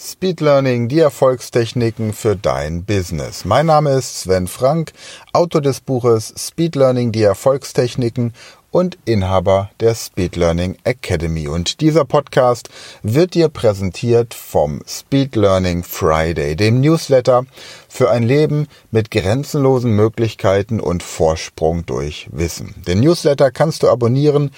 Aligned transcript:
Speed 0.00 0.40
Learning, 0.40 0.86
die 0.86 1.00
Erfolgstechniken 1.00 2.12
für 2.12 2.36
dein 2.36 2.84
Business. 2.84 3.44
Mein 3.44 3.66
Name 3.66 3.90
ist 3.90 4.20
Sven 4.20 4.46
Frank, 4.46 4.92
Autor 5.32 5.60
des 5.60 5.80
Buches 5.80 6.32
Speed 6.38 6.76
Learning, 6.76 7.10
die 7.10 7.24
Erfolgstechniken 7.24 8.32
und 8.70 8.98
Inhaber 9.04 9.70
der 9.80 9.94
Speed 9.94 10.36
Learning 10.36 10.76
Academy. 10.84 11.48
Und 11.48 11.80
dieser 11.80 12.04
Podcast 12.04 12.68
wird 13.02 13.34
dir 13.34 13.48
präsentiert 13.48 14.34
vom 14.34 14.82
Speed 14.86 15.34
Learning 15.36 15.82
Friday, 15.82 16.54
dem 16.54 16.80
Newsletter 16.80 17.46
für 17.88 18.10
ein 18.10 18.22
Leben 18.22 18.68
mit 18.90 19.10
grenzenlosen 19.10 19.92
Möglichkeiten 19.92 20.80
und 20.80 21.02
Vorsprung 21.02 21.86
durch 21.86 22.28
Wissen. 22.30 22.74
Den 22.86 23.00
Newsletter 23.00 23.50
kannst 23.50 23.82
du 23.82 23.88
abonnieren, 23.88 24.50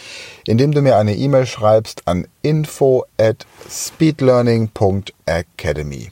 indem 0.46 0.72
du 0.72 0.82
mir 0.82 0.96
eine 0.96 1.14
E-Mail 1.14 1.46
schreibst 1.46 2.02
an 2.06 2.26
info 2.42 3.04
at 3.18 3.46
speedlearning.academy. 3.70 6.10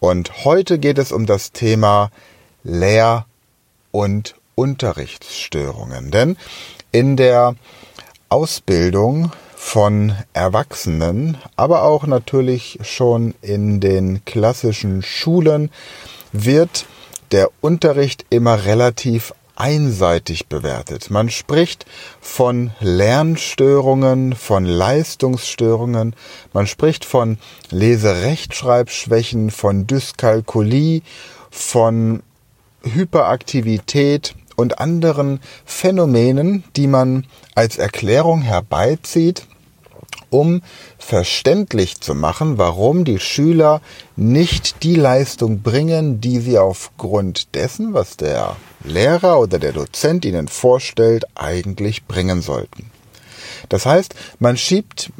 Und 0.00 0.44
heute 0.44 0.78
geht 0.78 0.98
es 0.98 1.12
um 1.12 1.26
das 1.26 1.52
Thema 1.52 2.10
Lehr- 2.62 3.26
und 3.92 4.34
Unterrichtsstörungen. 4.54 6.10
Denn 6.10 6.36
in 6.92 7.16
der 7.16 7.54
Ausbildung 8.28 9.32
von 9.54 10.14
Erwachsenen, 10.32 11.38
aber 11.56 11.82
auch 11.82 12.06
natürlich 12.06 12.78
schon 12.82 13.34
in 13.42 13.80
den 13.80 14.24
klassischen 14.24 15.02
Schulen 15.02 15.70
wird 16.32 16.86
der 17.32 17.50
Unterricht 17.60 18.24
immer 18.30 18.64
relativ 18.64 19.32
einseitig 19.56 20.46
bewertet. 20.46 21.10
Man 21.10 21.30
spricht 21.30 21.86
von 22.20 22.70
Lernstörungen, 22.80 24.34
von 24.34 24.64
Leistungsstörungen, 24.64 26.14
man 26.52 26.66
spricht 26.66 27.04
von 27.04 27.38
Leserechtschreibschwächen, 27.70 29.50
von 29.50 29.86
Dyskalkulie, 29.86 31.02
von 31.50 32.22
Hyperaktivität 32.82 34.34
und 34.56 34.80
anderen 34.80 35.40
Phänomenen, 35.64 36.64
die 36.74 36.86
man 36.86 37.26
als 37.54 37.78
Erklärung 37.78 38.42
herbeizieht, 38.42 39.46
um 40.30 40.62
verständlich 40.98 42.00
zu 42.00 42.14
machen, 42.14 42.58
warum 42.58 43.04
die 43.04 43.20
Schüler 43.20 43.80
nicht 44.16 44.82
die 44.82 44.96
Leistung 44.96 45.62
bringen, 45.62 46.20
die 46.20 46.40
sie 46.40 46.58
aufgrund 46.58 47.54
dessen, 47.54 47.94
was 47.94 48.16
der 48.16 48.56
Lehrer 48.82 49.38
oder 49.38 49.58
der 49.58 49.72
Dozent 49.72 50.24
ihnen 50.24 50.48
vorstellt, 50.48 51.24
eigentlich 51.34 52.06
bringen 52.06 52.42
sollten. 52.42 52.90
Das 53.68 53.86
heißt, 53.86 54.14
man 54.38 54.56
schiebt 54.56 55.12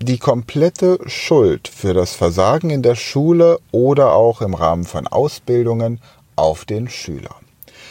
die 0.00 0.18
komplette 0.18 0.98
Schuld 1.06 1.68
für 1.68 1.92
das 1.92 2.14
Versagen 2.14 2.70
in 2.70 2.82
der 2.82 2.94
Schule 2.94 3.58
oder 3.72 4.12
auch 4.12 4.42
im 4.42 4.54
Rahmen 4.54 4.84
von 4.84 5.06
Ausbildungen 5.08 6.00
auf 6.36 6.64
den 6.64 6.88
Schüler. 6.88 7.34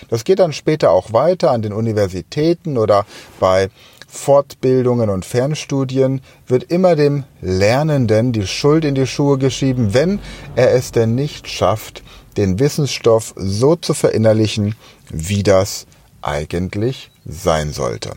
Das 0.09 0.23
geht 0.23 0.39
dann 0.39 0.53
später 0.53 0.91
auch 0.91 1.13
weiter 1.13 1.51
an 1.51 1.61
den 1.61 1.73
Universitäten 1.73 2.77
oder 2.77 3.05
bei 3.39 3.69
Fortbildungen 4.07 5.09
und 5.09 5.25
Fernstudien 5.25 6.21
wird 6.47 6.63
immer 6.71 6.95
dem 6.95 7.25
Lernenden 7.41 8.31
die 8.31 8.47
Schuld 8.47 8.85
in 8.85 8.95
die 8.95 9.05
Schuhe 9.05 9.37
geschrieben, 9.37 9.93
wenn 9.93 10.19
er 10.55 10.71
es 10.73 10.91
denn 10.91 11.13
nicht 11.13 11.49
schafft, 11.49 12.03
den 12.37 12.57
Wissensstoff 12.59 13.33
so 13.35 13.75
zu 13.75 13.93
verinnerlichen, 13.93 14.75
wie 15.09 15.43
das 15.43 15.87
eigentlich 16.21 17.11
sein 17.25 17.73
sollte. 17.73 18.11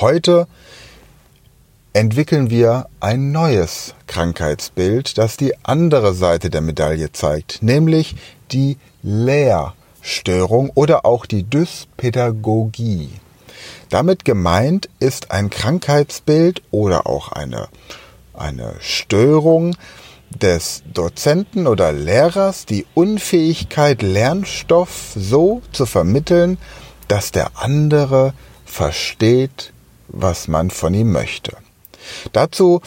Heute 0.00 0.46
entwickeln 1.94 2.50
wir 2.50 2.86
ein 3.00 3.32
neues 3.32 3.94
Krankheitsbild, 4.06 5.18
das 5.18 5.36
die 5.36 5.54
andere 5.64 6.14
Seite 6.14 6.50
der 6.50 6.60
Medaille 6.60 7.12
zeigt, 7.12 7.62
nämlich 7.62 8.16
die 8.50 8.76
Lehr- 9.02 9.74
Störung 10.02 10.70
oder 10.74 11.06
auch 11.06 11.24
die 11.24 11.44
Dyspädagogie. 11.44 13.08
Damit 13.88 14.24
gemeint 14.24 14.88
ist 14.98 15.30
ein 15.30 15.48
Krankheitsbild 15.48 16.62
oder 16.70 17.06
auch 17.06 17.30
eine, 17.30 17.68
eine 18.34 18.74
Störung 18.80 19.76
des 20.30 20.82
Dozenten 20.92 21.66
oder 21.66 21.92
Lehrers, 21.92 22.66
die 22.66 22.86
Unfähigkeit, 22.94 24.02
Lernstoff 24.02 25.12
so 25.14 25.62
zu 25.72 25.86
vermitteln, 25.86 26.58
dass 27.08 27.32
der 27.32 27.50
andere 27.54 28.34
versteht, 28.64 29.72
was 30.08 30.48
man 30.48 30.70
von 30.70 30.94
ihm 30.94 31.12
möchte. 31.12 31.56
Dazu 32.32 32.80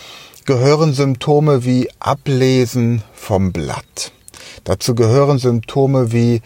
gehören 0.46 0.94
Symptome 0.94 1.64
wie 1.66 1.90
Ablesen 2.00 3.04
vom 3.14 3.52
Blatt. 3.52 4.12
Dazu 4.64 4.96
gehören 4.96 5.38
Symptome 5.38 6.12
wie 6.12 6.42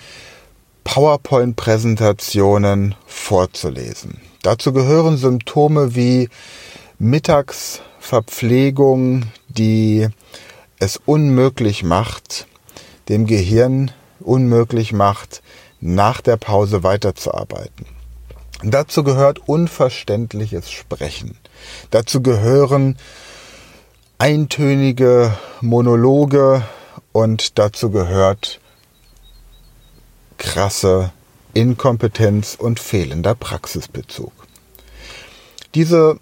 PowerPoint-Präsentationen 0.83 2.95
vorzulesen. 3.05 4.19
Dazu 4.41 4.73
gehören 4.73 5.17
Symptome 5.17 5.95
wie 5.95 6.29
Mittagsverpflegung, 6.97 9.25
die 9.47 10.07
es 10.79 10.99
unmöglich 11.05 11.83
macht, 11.83 12.47
dem 13.09 13.25
Gehirn 13.25 13.91
unmöglich 14.19 14.93
macht, 14.93 15.41
nach 15.81 16.21
der 16.21 16.37
Pause 16.37 16.83
weiterzuarbeiten. 16.83 17.85
Dazu 18.63 19.03
gehört 19.03 19.47
unverständliches 19.47 20.69
Sprechen. 20.69 21.37
Dazu 21.91 22.21
gehören 22.21 22.97
eintönige 24.17 25.33
Monologe 25.61 26.63
und 27.13 27.57
dazu 27.57 27.89
gehört 27.89 28.59
krasse 30.49 31.11
Inkompetenz 31.53 32.55
und 32.55 32.79
fehlender 32.79 33.35
Praxisbezug. 33.35 34.31
Diese 35.75 36.17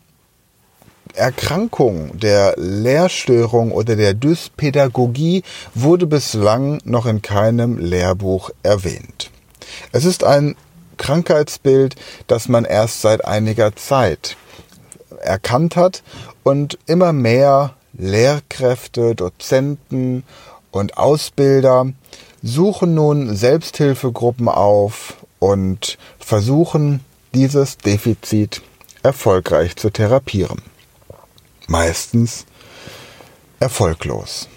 Erkrankung 1.14 2.20
der 2.20 2.56
Lehrstörung 2.58 3.72
oder 3.72 3.96
der 3.96 4.14
Dyspädagogie 4.14 5.44
wurde 5.74 6.08
bislang 6.08 6.82
noch 6.84 7.06
in 7.06 7.22
keinem 7.22 7.78
Lehrbuch 7.78 8.50
erwähnt. 8.64 9.32
Es 9.94 10.04
ist 10.04 10.26
ein 10.26 10.58
Krankheitsbild, 10.98 11.96
das 12.28 12.50
man 12.50 12.66
erst 12.66 13.02
seit 13.02 13.24
einiger 13.24 13.78
Zeit 13.78 14.36
erkannt 15.22 15.78
hat 15.78 16.04
und 16.44 16.78
immer 16.86 17.14
mehr 17.14 17.76
Lehrkräfte, 17.94 19.16
Dozenten 19.16 20.24
und 20.72 20.98
Ausbilder 20.98 21.94
suchen 22.42 22.94
nun 22.94 23.36
Selbsthilfegruppen 23.36 24.48
auf 24.48 25.18
und 25.40 25.98
versuchen 26.20 27.02
dieses 27.34 27.78
Defizit 27.78 28.62
erfolgreich 29.04 29.76
zu 29.76 29.90
therapieren. 29.90 30.62
Meistens 31.68 32.46
erfolglos. 33.60 34.48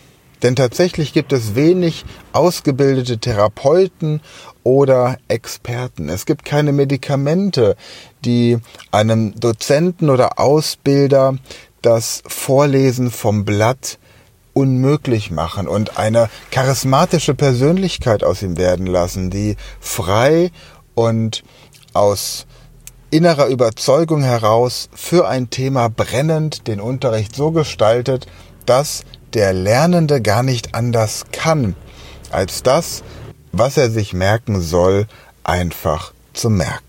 Denn 0.42 0.56
tatsächlich 0.56 1.12
gibt 1.12 1.32
es 1.32 1.54
wenig 1.54 2.04
ausgebildete 2.32 3.18
Therapeuten 3.18 4.20
oder 4.62 5.18
Experten. 5.28 6.08
Es 6.08 6.24
gibt 6.24 6.44
keine 6.44 6.72
Medikamente, 6.72 7.76
die 8.24 8.58
einem 8.90 9.38
Dozenten 9.38 10.08
oder 10.08 10.38
Ausbilder 10.38 11.36
das 11.82 12.22
Vorlesen 12.26 13.10
vom 13.10 13.44
Blatt 13.44 13.98
unmöglich 14.60 15.30
machen 15.30 15.66
und 15.66 15.96
eine 15.96 16.28
charismatische 16.50 17.34
Persönlichkeit 17.34 18.22
aus 18.22 18.42
ihm 18.42 18.58
werden 18.58 18.86
lassen, 18.86 19.30
die 19.30 19.56
frei 19.80 20.50
und 20.94 21.42
aus 21.94 22.46
innerer 23.10 23.46
Überzeugung 23.46 24.22
heraus 24.22 24.90
für 24.94 25.26
ein 25.26 25.48
Thema 25.48 25.88
brennend 25.88 26.66
den 26.66 26.78
Unterricht 26.78 27.34
so 27.34 27.52
gestaltet, 27.52 28.26
dass 28.66 29.02
der 29.32 29.54
Lernende 29.54 30.20
gar 30.20 30.42
nicht 30.42 30.74
anders 30.74 31.24
kann, 31.32 31.74
als 32.30 32.62
das, 32.62 33.02
was 33.52 33.78
er 33.78 33.90
sich 33.90 34.12
merken 34.12 34.60
soll, 34.60 35.06
einfach 35.42 36.12
zu 36.34 36.50
merken. 36.50 36.84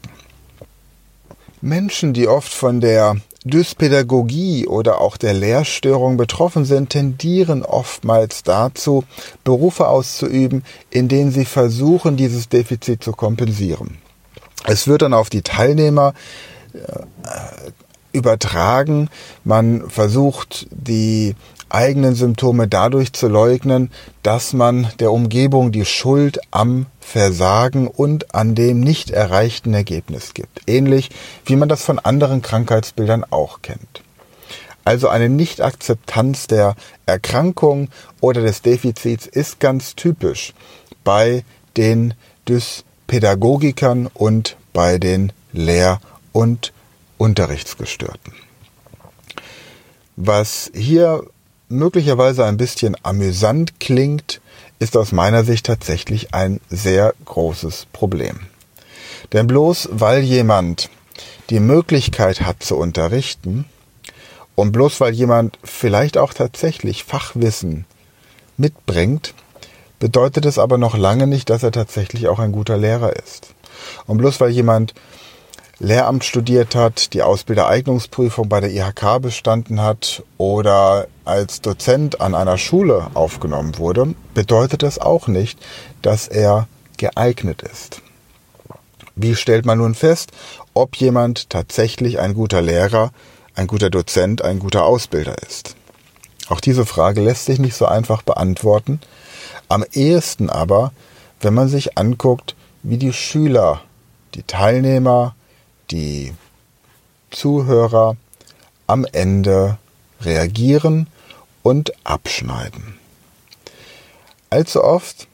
Menschen, 1.62 2.12
die 2.12 2.28
oft 2.28 2.54
von 2.54 2.82
der 2.82 3.16
Dyspädagogie 3.44 4.68
oder 4.68 5.02
auch 5.02 5.18
der 5.18 5.34
Lehrstörung 5.34 6.18
betroffen 6.18 6.66
sind, 6.66 6.90
tendieren 6.90 7.64
oftmals 7.64 8.44
dazu, 8.44 9.04
Berufe 9.44 9.88
auszuüben, 9.88 10.64
in 10.90 11.08
denen 11.08 11.32
sie 11.32 11.46
versuchen, 11.46 12.18
dieses 12.18 12.50
Defizit 12.50 13.04
zu 13.04 13.14
kompensieren. 13.14 13.98
Es 14.66 14.88
wird 14.88 15.02
dann 15.02 15.14
auf 15.14 15.30
die 15.30 15.42
Teilnehmer 15.42 16.14
äh, 16.74 17.72
übertragen. 18.14 19.10
Man 19.44 19.90
versucht, 19.90 20.68
die 20.70 21.36
eigenen 21.74 22.16
Symptome 22.16 22.68
dadurch 22.68 23.14
zu 23.14 23.28
leugnen, 23.28 23.92
dass 24.24 24.54
man 24.54 24.88
der 25.00 25.12
Umgebung 25.12 25.72
die 25.72 25.86
Schuld 25.86 26.40
am 26.52 26.86
Versagen 27.00 27.88
und 27.88 28.36
an 28.36 28.56
dem 28.56 28.80
nicht 28.80 29.10
erreichten 29.12 29.74
Ergebnis 29.74 30.34
gibt. 30.34 30.62
Ähnlich 30.68 31.10
wie 31.46 31.56
man 31.56 31.70
das 31.70 31.84
von 31.84 32.00
anderen 32.00 32.42
Krankheitsbildern 32.42 33.26
auch 33.30 33.62
kennt. 33.62 34.02
Also 34.84 35.10
eine 35.10 35.30
Nichtakzeptanz 35.30 36.48
der 36.48 36.76
Erkrankung 37.06 37.90
oder 38.20 38.42
des 38.42 38.62
Defizits 38.62 39.28
ist 39.28 39.60
ganz 39.60 39.96
typisch 39.96 40.54
bei 41.04 41.44
den 41.78 42.16
Dyspädagogikern 42.48 44.08
und 44.08 44.58
bei 44.74 44.98
den 44.98 45.34
Lehr- 45.54 46.00
und 46.32 46.74
Unterrichtsgestörten. 47.18 48.34
Was 50.16 50.72
hier 50.74 51.24
möglicherweise 51.72 52.46
ein 52.46 52.58
bisschen 52.58 52.96
amüsant 53.04 53.80
klingt, 53.80 54.42
ist 54.80 54.98
aus 54.98 55.12
meiner 55.12 55.44
Sicht 55.44 55.66
tatsächlich 55.66 56.34
ein 56.34 56.60
sehr 56.70 57.14
großes 57.26 57.88
Problem. 57.94 58.40
Denn 59.34 59.48
bloß 59.48 59.90
weil 59.92 60.22
jemand 60.22 60.90
die 61.50 61.60
Möglichkeit 61.60 62.42
hat 62.42 62.64
zu 62.64 62.78
unterrichten 62.78 63.66
und 64.56 64.72
bloß 64.72 65.00
weil 65.02 65.14
jemand 65.14 65.58
vielleicht 65.64 66.18
auch 66.18 66.34
tatsächlich 66.34 67.04
Fachwissen 67.04 67.86
mitbringt, 68.58 69.34
bedeutet 70.00 70.46
es 70.46 70.58
aber 70.58 70.78
noch 70.78 70.98
lange 70.98 71.28
nicht, 71.28 71.50
dass 71.50 71.64
er 71.64 71.72
tatsächlich 71.72 72.28
auch 72.28 72.40
ein 72.40 72.52
guter 72.52 72.78
Lehrer 72.78 73.16
ist. 73.16 73.54
Und 74.08 74.18
bloß 74.18 74.40
weil 74.40 74.50
jemand 74.50 74.94
Lehramt 75.84 76.24
studiert 76.24 76.76
hat, 76.76 77.12
die 77.16 77.24
Ausbildereignungsprüfung 77.24 78.48
bei 78.48 78.60
der 78.60 78.70
IHK 78.70 79.20
bestanden 79.20 79.82
hat 79.82 80.22
oder 80.38 81.08
als 81.26 81.60
Dozent 81.62 82.22
an 82.22 82.36
einer 82.36 82.60
Schule 82.60 83.08
aufgenommen 83.16 83.80
wurde, 83.80 84.14
bedeutet 84.36 84.84
das 84.84 85.00
auch 85.00 85.28
nicht, 85.28 85.58
dass 86.04 86.28
er 86.28 86.68
geeignet 86.98 87.64
ist. 87.64 88.04
Wie 89.16 89.36
stellt 89.36 89.66
man 89.66 89.80
nun 89.80 89.96
fest, 89.96 90.32
ob 90.76 90.98
jemand 90.98 91.50
tatsächlich 91.50 92.20
ein 92.20 92.36
guter 92.36 92.62
Lehrer, 92.62 93.10
ein 93.56 93.66
guter 93.66 93.90
Dozent, 93.90 94.44
ein 94.44 94.60
guter 94.60 94.86
Ausbilder 94.86 95.34
ist? 95.48 95.76
Auch 96.48 96.62
diese 96.62 96.86
Frage 96.86 97.22
lässt 97.22 97.46
sich 97.46 97.58
nicht 97.58 97.76
so 97.76 97.88
einfach 97.88 98.22
beantworten. 98.22 99.00
Am 99.68 99.84
ehesten 99.94 100.52
aber, 100.52 100.92
wenn 101.40 101.56
man 101.56 101.70
sich 101.70 101.98
anguckt, 101.98 102.56
wie 102.84 102.98
die 102.98 103.14
Schüler, 103.14 103.82
die 104.36 104.44
Teilnehmer, 104.44 105.34
die 105.92 106.34
Zuhörer 107.30 108.16
am 108.88 109.06
Ende 109.12 109.78
reagieren 110.22 111.08
und 111.64 111.94
abschneiden. 112.06 112.98
Allzu 114.50 114.84
oft 114.84 115.28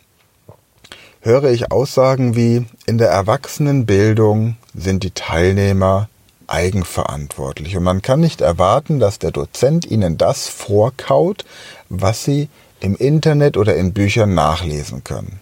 höre 1.21 1.45
ich 1.51 1.71
Aussagen 1.71 2.36
wie 2.36 2.65
in 2.86 2.98
der 2.98 3.09
Erwachsenenbildung 3.09 4.57
sind 4.74 5.04
die 5.04 5.12
Teilnehmer 5.12 6.09
eigenverantwortlich 6.48 7.75
und 7.75 7.83
man 7.83 8.01
kann 8.01 8.21
nicht 8.21 8.42
erwarten, 8.42 9.00
dass 9.00 9.19
der 9.19 9.31
Dozent 9.31 9.86
ihnen 9.86 10.18
das 10.18 10.48
vorkaut, 10.48 11.44
was 11.89 12.24
sie 12.24 12.48
im 12.80 12.95
Internet 12.95 13.57
oder 13.57 13.75
in 13.75 13.94
Büchern 13.94 14.33
nachlesen 14.33 15.04
können. 15.04 15.42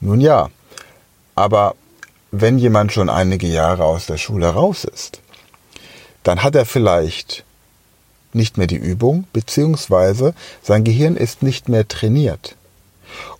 Nun 0.00 0.20
ja, 0.20 0.50
aber 1.34 1.74
wenn 2.40 2.58
jemand 2.58 2.92
schon 2.92 3.08
einige 3.08 3.46
Jahre 3.46 3.84
aus 3.84 4.06
der 4.06 4.16
Schule 4.16 4.48
raus 4.48 4.84
ist, 4.84 5.20
dann 6.24 6.42
hat 6.42 6.56
er 6.56 6.66
vielleicht 6.66 7.44
nicht 8.32 8.58
mehr 8.58 8.66
die 8.66 8.76
Übung, 8.76 9.24
beziehungsweise 9.32 10.34
sein 10.62 10.82
Gehirn 10.82 11.16
ist 11.16 11.42
nicht 11.42 11.68
mehr 11.68 11.86
trainiert. 11.86 12.56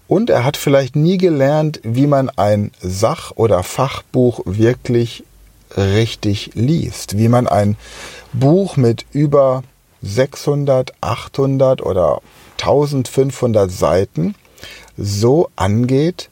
Und 0.07 0.31
er 0.31 0.45
hat 0.45 0.57
vielleicht 0.57 0.95
nie 0.95 1.19
gelernt, 1.19 1.81
wie 1.83 2.07
man 2.07 2.31
ein 2.31 2.71
Sach- 2.81 3.33
oder 3.35 3.63
Fachbuch 3.65 4.41
wirklich 4.45 5.25
richtig 5.77 6.53
liest, 6.55 7.19
wie 7.19 7.29
man 7.29 7.49
ein 7.49 7.77
Buch 8.33 8.77
mit 8.77 9.07
über 9.11 9.65
600, 10.03 10.93
800 11.01 11.83
oder 11.83 12.21
1500 12.61 13.73
Seiten 13.73 14.37
so 14.97 15.49
angeht, 15.57 16.29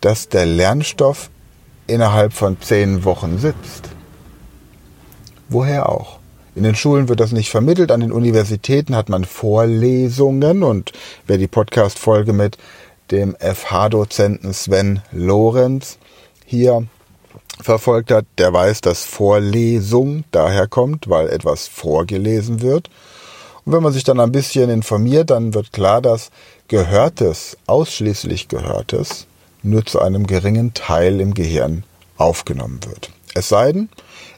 dass 0.00 0.28
der 0.28 0.46
Lernstoff 0.46 1.28
innerhalb 1.86 2.32
von 2.32 2.60
zehn 2.60 3.04
Wochen 3.04 3.38
sitzt. 3.38 3.88
Woher 5.48 5.88
auch? 5.88 6.18
In 6.54 6.62
den 6.62 6.74
Schulen 6.74 7.08
wird 7.08 7.20
das 7.20 7.32
nicht 7.32 7.50
vermittelt, 7.50 7.92
an 7.92 8.00
den 8.00 8.12
Universitäten 8.12 8.96
hat 8.96 9.08
man 9.08 9.24
Vorlesungen 9.24 10.62
und 10.62 10.92
wer 11.26 11.36
die 11.36 11.48
Podcast-Folge 11.48 12.32
mit 12.32 12.56
dem 13.10 13.36
FH-Dozenten 13.38 14.52
Sven 14.52 15.00
Lorenz 15.12 15.98
hier 16.44 16.86
verfolgt 17.60 18.10
hat, 18.10 18.24
der 18.38 18.52
weiß, 18.52 18.80
dass 18.80 19.04
Vorlesung 19.04 20.24
daher 20.30 20.66
kommt, 20.66 21.08
weil 21.08 21.28
etwas 21.28 21.68
vorgelesen 21.68 22.62
wird. 22.62 22.90
Und 23.64 23.72
wenn 23.72 23.82
man 23.82 23.92
sich 23.92 24.04
dann 24.04 24.20
ein 24.20 24.32
bisschen 24.32 24.70
informiert, 24.70 25.30
dann 25.30 25.54
wird 25.54 25.72
klar, 25.72 26.00
dass 26.00 26.30
Gehörtes, 26.68 27.56
ausschließlich 27.66 28.48
Gehörtes, 28.48 29.26
nur 29.66 29.84
zu 29.84 30.00
einem 30.00 30.26
geringen 30.26 30.74
Teil 30.74 31.20
im 31.20 31.34
Gehirn 31.34 31.84
aufgenommen 32.16 32.80
wird. 32.84 33.10
Es 33.34 33.48
sei 33.48 33.72
denn, 33.72 33.88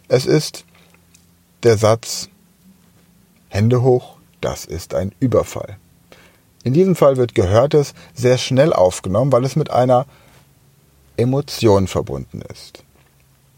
es 0.09 0.27
ist 0.27 0.65
der 1.63 1.77
Satz 1.77 2.29
Hände 3.49 3.83
hoch, 3.83 4.17
das 4.41 4.65
ist 4.65 4.95
ein 4.95 5.15
Überfall. 5.21 5.79
In 6.65 6.73
diesem 6.73 6.97
Fall 6.97 7.17
wird 7.17 7.35
Gehörtes 7.35 7.95
sehr 8.15 8.39
schnell 8.39 8.73
aufgenommen, 8.73 9.33
weil 9.33 9.45
es 9.45 9.57
mit 9.57 9.71
einer 9.71 10.07
Emotion 11.17 11.87
verbunden 11.87 12.43
ist. 12.53 12.85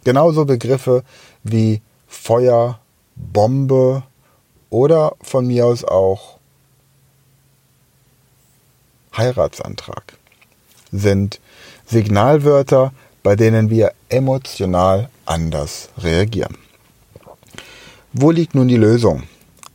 Genauso 0.05 0.45
Begriffe 0.45 1.05
wie 1.43 1.83
Feuer, 2.07 2.81
Bombe 3.17 4.03
oder 4.71 5.15
von 5.23 5.47
mir 5.47 5.67
aus 5.67 5.85
auch 5.85 6.39
Heiratsantrag 9.17 10.17
sind 10.93 11.41
Signalwörter, 11.91 12.93
bei 13.23 13.37
denen 13.37 13.69
wir 13.69 13.93
emotional 14.09 15.09
anders 15.27 15.89
reagieren. 15.99 16.57
Wo 18.13 18.31
liegt 18.31 18.55
nun 18.55 18.69
die 18.69 18.77
Lösung? 18.77 19.25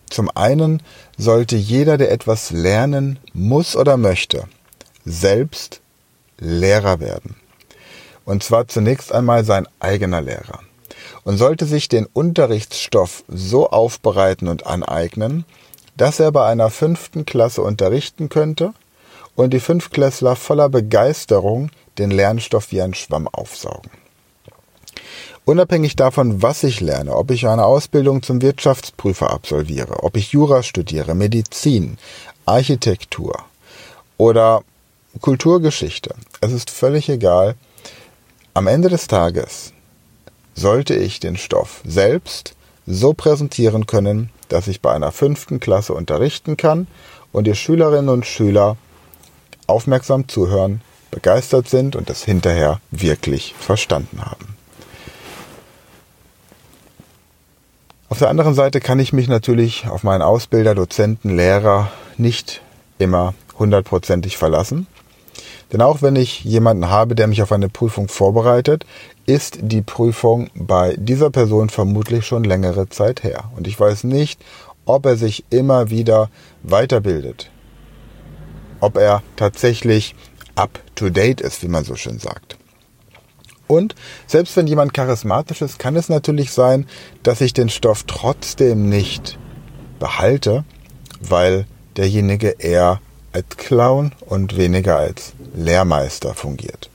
Zum 0.10 0.30
einen 0.34 0.82
sollte 1.18 1.56
jeder, 1.56 1.98
der 1.98 2.12
etwas 2.12 2.52
lernen 2.52 3.20
muss 3.34 3.76
oder 3.76 3.98
möchte, 3.98 4.46
selbst 5.04 5.82
Lehrer 6.38 7.00
werden. 7.00 7.36
Und 8.26 8.44
zwar 8.44 8.68
zunächst 8.68 9.12
einmal 9.14 9.46
sein 9.46 9.68
eigener 9.80 10.22
Lehrer. 10.22 10.60
Und 11.24 11.38
sollte 11.38 11.66
sich 11.66 11.90
den 11.90 12.06
Unterrichtsstoff 12.06 13.24
so 13.28 13.70
aufbereiten 13.70 14.48
und 14.48 14.66
aneignen, 14.66 15.46
dass 15.98 16.20
er 16.20 16.32
bei 16.32 16.46
einer 16.46 16.70
fünften 16.70 17.26
Klasse 17.26 17.62
unterrichten 17.62 18.30
könnte 18.30 18.74
und 19.36 19.54
die 19.54 19.60
Fünftklässler 19.60 20.36
voller 20.36 20.70
Begeisterung 20.70 21.70
den 21.98 22.12
Lernstoff 22.12 22.72
wie 22.72 22.82
ein 22.82 22.94
Schwamm 22.94 23.28
aufsaugen. 23.28 23.92
Unabhängig 25.46 25.96
davon, 25.96 26.42
was 26.42 26.64
ich 26.64 26.82
lerne, 26.82 27.16
ob 27.16 27.30
ich 27.30 27.48
eine 27.48 27.66
Ausbildung 27.66 28.24
zum 28.24 28.42
Wirtschaftsprüfer 28.42 29.30
absolviere, 29.30 30.04
ob 30.04 30.18
ich 30.18 30.32
Jura 30.32 30.64
studiere, 30.64 31.14
Medizin, 31.14 31.98
Architektur 32.46 33.44
oder 34.18 34.64
Kulturgeschichte, 35.22 36.16
es 36.42 36.52
ist 36.52 36.70
völlig 36.70 37.10
egal. 37.10 37.56
Am 38.54 38.68
Ende 38.68 38.90
des 38.90 39.08
Tages 39.08 39.72
sollte 40.56 40.96
ich 40.96 41.20
den 41.20 41.38
Stoff 41.38 41.82
selbst 41.86 42.56
so 42.88 43.14
präsentieren 43.14 43.86
können, 43.86 44.30
dass 44.50 44.68
ich 44.68 44.82
bei 44.82 44.94
einer 44.94 45.12
fünften 45.12 45.60
Klasse 45.60 45.94
unterrichten 45.94 46.58
kann 46.58 46.88
und 47.32 47.46
die 47.46 47.56
Schülerinnen 47.56 48.10
und 48.10 48.26
Schüler 48.26 48.78
aufmerksam 49.68 50.28
zuhören, 50.28 50.82
begeistert 51.16 51.70
sind 51.70 51.96
und 51.96 52.10
das 52.10 52.24
hinterher 52.24 52.82
wirklich 52.92 53.56
verstanden 53.58 54.22
haben. 54.22 54.56
Auf 58.10 58.20
der 58.20 58.30
anderen 58.30 58.54
Seite 58.54 58.82
kann 58.82 59.00
ich 59.00 59.14
mich 59.14 59.28
natürlich 59.28 59.88
auf 59.88 60.04
meinen 60.04 60.22
Ausbilder, 60.22 60.76
Dozenten, 60.76 61.36
Lehrer 61.36 61.90
nicht 62.18 62.62
immer 63.00 63.34
hundertprozentig 63.58 64.38
verlassen. 64.38 64.88
Denn 65.72 65.82
auch 65.82 66.02
wenn 66.02 66.16
ich 66.16 66.44
jemanden 66.44 66.90
habe, 66.90 67.16
der 67.16 67.28
mich 67.28 67.42
auf 67.42 67.52
eine 67.52 67.70
Prüfung 67.70 68.08
vorbereitet, 68.10 68.86
ist 69.26 69.58
die 69.62 69.82
Prüfung 69.82 70.50
bei 70.54 70.96
dieser 70.98 71.30
Person 71.30 71.70
vermutlich 71.70 72.26
schon 72.28 72.44
längere 72.44 72.90
Zeit 72.90 73.24
her. 73.24 73.46
Und 73.56 73.68
ich 73.68 73.80
weiß 73.80 74.04
nicht, 74.04 74.40
ob 74.86 75.06
er 75.06 75.16
sich 75.16 75.46
immer 75.50 75.90
wieder 75.90 76.30
weiterbildet. 76.62 77.50
Ob 78.82 78.98
er 78.98 79.24
tatsächlich 79.36 80.16
up-to-date 80.56 81.42
ist, 81.42 81.64
wie 81.64 81.68
man 81.68 81.84
so 81.84 81.96
schön 81.96 82.20
sagt. 82.20 82.58
Und 83.68 83.96
selbst 84.28 84.56
wenn 84.56 84.68
jemand 84.68 84.94
charismatisch 84.94 85.62
ist, 85.62 85.80
kann 85.80 85.96
es 85.96 86.10
natürlich 86.10 86.52
sein, 86.52 86.88
dass 87.24 87.42
ich 87.42 87.54
den 87.54 87.70
Stoff 87.70 88.04
trotzdem 88.04 88.90
nicht 88.90 89.40
behalte, 90.00 90.64
weil 91.20 91.66
derjenige 91.98 92.50
eher 92.60 93.02
als 93.32 93.58
Clown 93.58 94.12
und 94.22 94.56
weniger 94.56 94.98
als 94.98 95.34
Lehrmeister 95.56 96.34
fungiert. 96.34 96.90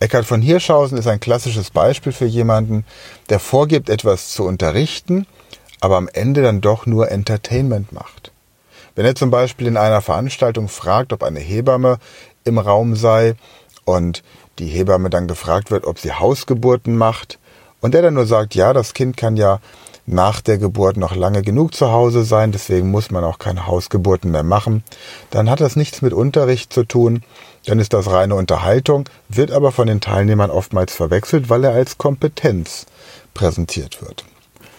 Eckhard 0.00 0.26
von 0.26 0.40
Hirschhausen 0.40 0.96
ist 0.96 1.08
ein 1.08 1.18
klassisches 1.18 1.70
Beispiel 1.70 2.12
für 2.12 2.26
jemanden, 2.26 2.84
der 3.30 3.40
vorgibt, 3.40 3.88
etwas 3.88 4.30
zu 4.30 4.44
unterrichten, 4.44 5.26
aber 5.80 5.96
am 5.96 6.08
Ende 6.12 6.42
dann 6.42 6.60
doch 6.60 6.86
nur 6.86 7.10
Entertainment 7.10 7.92
macht. 7.92 8.30
Wenn 8.98 9.06
er 9.06 9.14
zum 9.14 9.30
Beispiel 9.30 9.68
in 9.68 9.76
einer 9.76 10.00
Veranstaltung 10.00 10.66
fragt, 10.66 11.12
ob 11.12 11.22
eine 11.22 11.38
Hebamme 11.38 11.98
im 12.42 12.58
Raum 12.58 12.96
sei 12.96 13.36
und 13.84 14.24
die 14.58 14.66
Hebamme 14.66 15.08
dann 15.08 15.28
gefragt 15.28 15.70
wird, 15.70 15.86
ob 15.86 16.00
sie 16.00 16.10
Hausgeburten 16.10 16.96
macht 16.96 17.38
und 17.80 17.94
er 17.94 18.02
dann 18.02 18.14
nur 18.14 18.26
sagt, 18.26 18.56
ja, 18.56 18.72
das 18.72 18.94
Kind 18.94 19.16
kann 19.16 19.36
ja 19.36 19.60
nach 20.06 20.40
der 20.40 20.58
Geburt 20.58 20.96
noch 20.96 21.14
lange 21.14 21.42
genug 21.42 21.76
zu 21.76 21.92
Hause 21.92 22.24
sein, 22.24 22.50
deswegen 22.50 22.90
muss 22.90 23.12
man 23.12 23.22
auch 23.22 23.38
keine 23.38 23.68
Hausgeburten 23.68 24.32
mehr 24.32 24.42
machen, 24.42 24.82
dann 25.30 25.48
hat 25.48 25.60
das 25.60 25.76
nichts 25.76 26.02
mit 26.02 26.12
Unterricht 26.12 26.72
zu 26.72 26.82
tun, 26.82 27.22
dann 27.66 27.78
ist 27.78 27.92
das 27.92 28.10
reine 28.10 28.34
Unterhaltung, 28.34 29.08
wird 29.28 29.52
aber 29.52 29.70
von 29.70 29.86
den 29.86 30.00
Teilnehmern 30.00 30.50
oftmals 30.50 30.92
verwechselt, 30.92 31.48
weil 31.48 31.62
er 31.62 31.70
als 31.70 31.98
Kompetenz 31.98 32.86
präsentiert 33.32 34.02
wird. 34.02 34.24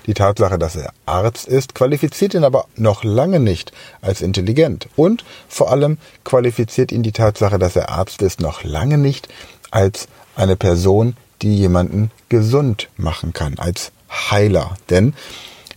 Die 0.06 0.14
Tatsache, 0.14 0.58
dass 0.58 0.76
er 0.76 0.94
Arzt 1.06 1.48
ist, 1.48 1.76
qualifiziert 1.76 2.34
ihn 2.34 2.44
aber 2.44 2.66
noch 2.76 3.04
lange 3.04 3.40
nicht 3.40 3.72
als 4.02 4.22
intelligent. 4.22 4.88
Und 4.96 5.24
vor 5.48 5.72
allem 5.72 5.98
qualifiziert 6.24 6.92
ihn 6.92 7.04
die 7.04 7.12
Tatsache, 7.12 7.60
dass 7.60 7.76
er 7.76 7.90
Arzt 7.90 8.22
ist, 8.22 8.40
noch 8.40 8.64
lange 8.64 8.98
nicht 8.98 9.28
als 9.72 10.08
eine 10.36 10.56
Person, 10.56 11.16
die 11.42 11.56
jemanden 11.56 12.12
gesund 12.30 12.90
machen 12.98 13.34
kann, 13.34 13.60
als 13.60 13.92
Heiler. 14.10 14.78
Denn 14.90 15.14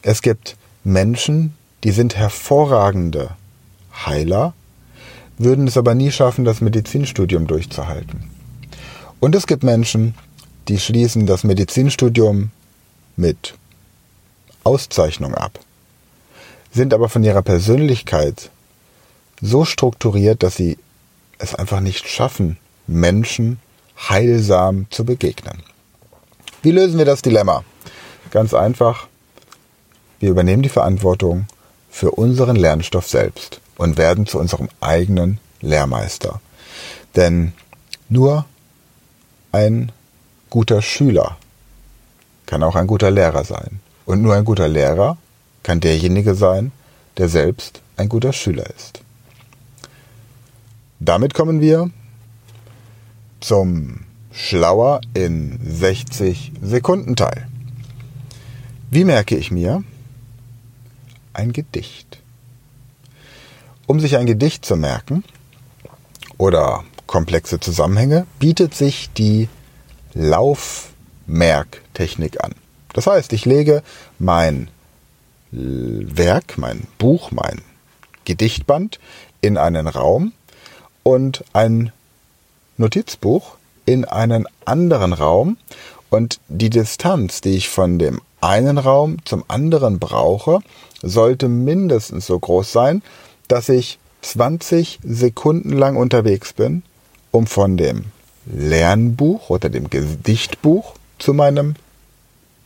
es 0.03 0.23
gibt 0.23 0.57
Menschen, 0.85 1.55
die 1.85 1.93
sind 1.93 2.17
hervorragende 2.17 3.31
Heiler, 4.07 4.55
würden 5.39 5.67
es 5.67 5.77
aber 5.77 5.95
nie 5.95 6.11
schaffen, 6.11 6.45
das 6.45 6.61
Medizinstudium 6.61 7.47
durchzuhalten. 7.47 8.31
Und 9.21 9.35
es 9.35 9.47
gibt 9.47 9.63
Menschen, 9.63 10.15
die 10.69 10.79
schließen 10.79 11.27
das 11.27 11.45
Medizinstudium 11.45 12.51
mit 13.17 13.55
Auszeichnung 14.65 15.35
ab, 15.35 15.59
sind 16.73 16.95
aber 16.95 17.09
von 17.09 17.23
ihrer 17.25 17.43
Persönlichkeit 17.43 18.51
so 19.41 19.65
strukturiert, 19.65 20.43
dass 20.43 20.57
sie 20.57 20.79
es 21.39 21.55
einfach 21.55 21.81
nicht 21.81 22.09
schaffen, 22.09 22.57
Menschen 22.87 23.61
heilsam 24.09 24.87
zu 24.91 25.05
begegnen. 25.05 25.63
Wie 26.63 26.71
lösen 26.71 26.99
wir 26.99 27.05
das 27.05 27.23
Dilemma? 27.23 27.65
Ganz 28.31 28.55
einfach, 28.55 29.09
wir 30.21 30.31
übernehmen 30.31 30.63
die 30.63 30.69
Verantwortung 30.69 31.47
für 31.91 32.13
unseren 32.13 32.57
Lernstoff 32.57 33.09
selbst 33.09 33.61
und 33.77 33.99
werden 33.99 34.27
zu 34.27 34.39
unserem 34.39 34.69
eigenen 34.81 35.39
Lehrmeister. 35.61 36.41
Denn 37.17 37.53
nur 38.09 38.47
ein 39.51 39.93
guter 40.49 40.81
Schüler 40.83 41.37
kann 42.47 42.63
auch 42.63 42.77
ein 42.77 42.87
guter 42.87 43.11
Lehrer 43.11 43.45
sein. 43.45 43.81
Und 44.05 44.23
nur 44.23 44.35
ein 44.35 44.45
guter 44.45 44.69
Lehrer 44.69 45.17
kann 45.63 45.81
derjenige 45.81 46.35
sein, 46.35 46.73
der 47.17 47.29
selbst 47.29 47.81
ein 47.97 48.09
guter 48.09 48.33
Schüler 48.33 48.69
ist. 48.71 49.01
Damit 50.99 51.35
kommen 51.35 51.61
wir 51.61 51.91
zum 53.41 54.01
Schlauer 54.33 55.01
in 55.15 55.61
60 55.65 56.53
Sekunden 56.63 57.15
Teil. 57.17 57.49
Wie 58.91 59.05
merke 59.05 59.37
ich 59.37 59.51
mir? 59.51 59.85
Ein 61.33 61.53
Gedicht. 61.53 62.21
Um 63.87 64.01
sich 64.01 64.17
ein 64.17 64.27
Gedicht 64.27 64.65
zu 64.65 64.77
merken 64.77 65.25
oder 66.39 66.85
komplexe 67.07 67.61
Zusammenhänge, 67.61 68.27
bietet 68.39 68.75
sich 68.75 69.11
die 69.13 69.49
Laufmerktechnik 70.15 72.43
an. 72.45 72.55
Das 72.93 73.07
heißt, 73.07 73.33
ich 73.33 73.45
lege 73.45 73.83
mein 74.19 74.69
Werk, 75.51 76.57
mein 76.57 76.87
Buch, 76.99 77.31
mein 77.31 77.61
Gedichtband 78.25 78.99
in 79.41 79.59
einen 79.59 79.87
Raum 79.87 80.33
und 81.03 81.45
ein 81.53 81.93
Notizbuch 82.77 83.57
in 83.85 84.05
einen 84.05 84.47
anderen 84.65 85.13
Raum. 85.13 85.57
Und 86.11 86.41
die 86.49 86.71
Distanz, 86.71 87.41
die 87.41 87.57
ich 87.57 87.69
von 87.69 87.99
dem 87.99 88.21
einen 88.41 88.79
Raum 88.79 89.19
zum 89.25 89.45
anderen 89.49 89.99
brauche, 89.99 90.61
sollte 91.03 91.49
mindestens 91.49 92.27
so 92.27 92.39
groß 92.39 92.73
sein, 92.73 93.03
dass 93.49 93.69
ich 93.69 93.99
20 94.23 95.01
Sekunden 95.03 95.73
lang 95.73 95.97
unterwegs 95.97 96.53
bin, 96.53 96.83
um 97.31 97.47
von 97.47 97.77
dem 97.77 98.05
Lernbuch 98.47 99.51
oder 99.51 99.69
dem 99.69 99.91
Gedichtbuch 99.91 100.95
zu 101.19 101.35
meinem 101.35 101.75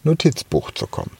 Notizbuch 0.06 0.70
zu 0.70 0.86
kommen. 0.86 1.10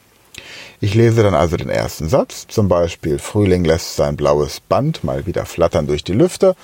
Ich 0.81 0.93
lese 0.93 1.23
dann 1.23 1.35
also 1.35 1.57
den 1.57 1.69
ersten 1.69 2.09
Satz, 2.09 2.47
zum 2.47 2.67
Beispiel 2.67 3.19
Frühling 3.19 3.65
lässt 3.65 3.95
sein 3.95 4.15
blaues 4.15 4.59
Band 4.59 5.03
mal 5.03 5.25
wieder 5.25 5.45
flattern 5.45 5.87
durch 5.87 6.03
die 6.03 6.13
Lüfte 6.13 6.55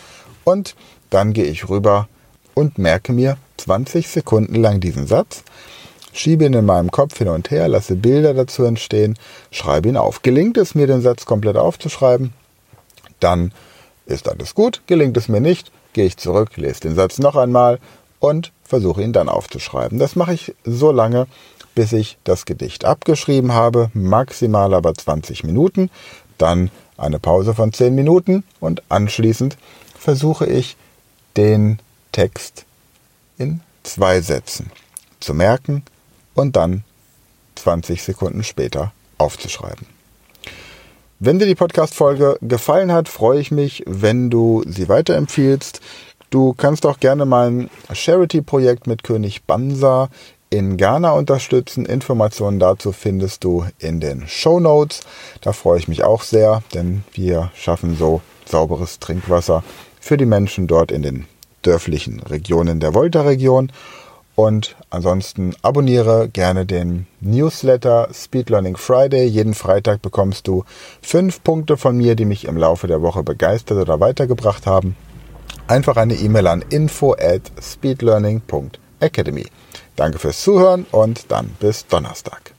und 0.43 0.75
dann 1.09 1.33
gehe 1.33 1.45
ich 1.45 1.69
rüber 1.69 2.07
und 2.53 2.77
merke 2.77 3.13
mir 3.13 3.37
20 3.57 4.07
Sekunden 4.07 4.55
lang 4.55 4.79
diesen 4.79 5.07
Satz 5.07 5.43
schiebe 6.13 6.45
ihn 6.45 6.53
in 6.53 6.65
meinem 6.65 6.91
Kopf 6.91 7.17
hin 7.17 7.27
und 7.27 7.51
her, 7.51 7.67
lasse 7.67 7.95
Bilder 7.95 8.33
dazu 8.33 8.63
entstehen, 8.63 9.17
schreibe 9.51 9.89
ihn 9.89 9.97
auf. 9.97 10.21
Gelingt 10.21 10.57
es 10.57 10.75
mir, 10.75 10.87
den 10.87 11.01
Satz 11.01 11.25
komplett 11.25 11.57
aufzuschreiben, 11.57 12.33
dann 13.19 13.51
ist 14.05 14.29
alles 14.29 14.55
gut. 14.55 14.81
Gelingt 14.87 15.17
es 15.17 15.27
mir 15.27 15.41
nicht, 15.41 15.71
gehe 15.93 16.05
ich 16.05 16.17
zurück, 16.17 16.55
lese 16.55 16.81
den 16.81 16.95
Satz 16.95 17.19
noch 17.19 17.35
einmal 17.35 17.79
und 18.19 18.51
versuche 18.63 19.01
ihn 19.01 19.13
dann 19.13 19.27
aufzuschreiben. 19.27 19.99
Das 19.99 20.15
mache 20.15 20.33
ich 20.33 20.55
so 20.63 20.91
lange, 20.91 21.27
bis 21.75 21.93
ich 21.93 22.17
das 22.23 22.45
Gedicht 22.45 22.85
abgeschrieben 22.85 23.53
habe, 23.53 23.89
maximal 23.93 24.73
aber 24.73 24.93
20 24.93 25.43
Minuten, 25.43 25.89
dann 26.37 26.69
eine 26.97 27.19
Pause 27.19 27.53
von 27.53 27.73
10 27.73 27.95
Minuten 27.95 28.43
und 28.59 28.83
anschließend 28.89 29.57
versuche 29.97 30.45
ich 30.45 30.77
den 31.37 31.79
Text 32.11 32.65
in 33.37 33.61
zwei 33.83 34.21
Sätzen 34.21 34.71
zu 35.19 35.33
merken, 35.33 35.83
und 36.33 36.55
dann 36.55 36.83
20 37.55 38.03
Sekunden 38.03 38.43
später 38.43 38.91
aufzuschreiben. 39.17 39.87
Wenn 41.19 41.39
dir 41.39 41.45
die 41.45 41.55
Podcast-Folge 41.55 42.37
gefallen 42.41 42.91
hat, 42.91 43.07
freue 43.07 43.39
ich 43.39 43.51
mich, 43.51 43.83
wenn 43.85 44.29
du 44.29 44.63
sie 44.67 44.89
weiterempfiehlst. 44.89 45.79
Du 46.29 46.53
kannst 46.53 46.85
auch 46.85 46.99
gerne 46.99 47.25
mein 47.25 47.69
Charity-Projekt 47.93 48.87
mit 48.87 49.03
König 49.03 49.43
Bansa 49.43 50.09
in 50.53 50.77
Ghana 50.77 51.13
unterstützen. 51.13 51.87
Informationen 51.87 52.59
dazu 52.59 52.91
findest 52.91 53.43
du 53.43 53.65
in 53.79 53.99
den 53.99 54.27
Show 54.27 54.59
Notes. 54.59 54.99
Da 55.41 55.51
freue 55.51 55.79
ich 55.79 55.87
mich 55.87 56.03
auch 56.03 56.21
sehr, 56.21 56.61
denn 56.75 57.03
wir 57.11 57.49
schaffen 57.55 57.97
so 57.97 58.21
sauberes 58.45 58.99
Trinkwasser 58.99 59.63
für 59.99 60.15
die 60.15 60.27
Menschen 60.27 60.67
dort 60.67 60.91
in 60.91 61.01
den 61.01 61.25
dörflichen 61.63 62.19
Regionen 62.19 62.79
der 62.79 62.93
Volta-Region. 62.93 63.71
Und 64.35 64.75
ansonsten 64.91 65.55
abonniere 65.63 66.29
gerne 66.29 66.67
den 66.67 67.07
Newsletter 67.19 68.09
Speed 68.13 68.51
Learning 68.51 68.77
Friday. 68.77 69.25
Jeden 69.25 69.55
Freitag 69.55 70.03
bekommst 70.03 70.47
du 70.47 70.65
fünf 71.01 71.43
Punkte 71.43 71.77
von 71.77 71.97
mir, 71.97 72.15
die 72.15 72.25
mich 72.25 72.45
im 72.45 72.57
Laufe 72.57 72.85
der 72.85 73.01
Woche 73.01 73.23
begeistert 73.23 73.79
oder 73.79 73.99
weitergebracht 73.99 74.67
haben. 74.67 74.95
Einfach 75.65 75.97
eine 75.97 76.13
E-Mail 76.13 76.45
an 76.45 76.63
info 76.69 77.13
at 77.13 77.51
speedlearning.academy. 77.59 79.47
Danke 79.95 80.19
fürs 80.19 80.41
Zuhören 80.41 80.85
und 80.91 81.31
dann 81.31 81.49
bis 81.59 81.85
Donnerstag. 81.87 82.52